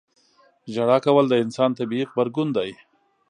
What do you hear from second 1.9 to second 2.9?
غبرګون دی.